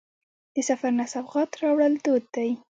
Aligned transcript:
د 0.53 0.55
سفر 0.69 0.91
نه 0.99 1.05
سوغات 1.13 1.51
راوړل 1.61 1.93
دود 2.05 2.23
دی. 2.35 2.49